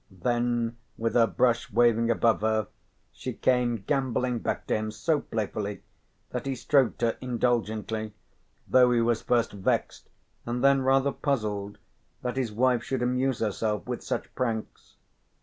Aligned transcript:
Then, 0.09 0.77
with 0.97 1.13
her 1.13 1.27
brush 1.27 1.71
waving 1.71 2.09
above 2.09 2.41
her, 2.41 2.65
she 3.11 3.33
came 3.33 3.83
gambolling 3.85 4.39
back 4.39 4.65
to 4.65 4.75
him 4.75 4.89
so 4.89 5.19
playfully 5.19 5.83
that 6.31 6.47
he 6.47 6.55
stroked 6.55 7.03
her 7.03 7.17
indulgently, 7.21 8.15
though 8.67 8.89
he 8.89 9.01
was 9.01 9.21
first 9.21 9.51
vexed, 9.51 10.09
and 10.43 10.63
then 10.63 10.81
rather 10.81 11.11
puzzled 11.11 11.77
that 12.23 12.35
his 12.35 12.51
wife 12.51 12.83
should 12.83 13.03
amuse 13.03 13.41
herself 13.41 13.85
with 13.85 14.01
such 14.03 14.33
pranks. 14.33 14.95